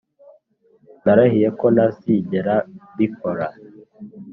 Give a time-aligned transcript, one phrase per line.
[1.03, 2.55] narahiye ko ntazigera
[2.93, 3.45] mbikora.